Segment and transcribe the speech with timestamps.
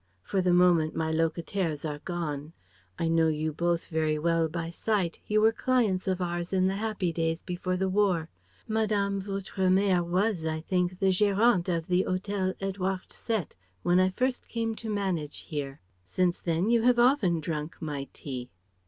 [0.23, 2.53] For the moment my locataires are gone.
[2.97, 6.77] I know you both very well by sight, you were clients of ours in the
[6.77, 8.27] happy days before the War.
[8.67, 13.51] Madame votre mère was, I think, the gérante of the Hotel Édouard Sept
[13.83, 15.81] when I first came to manage here.
[16.03, 18.49] Since then, you have often drunk my tea.